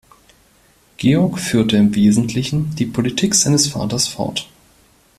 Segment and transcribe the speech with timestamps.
[0.97, 4.49] Georg führte im Wesentlichen die Politik seines Vaters fort.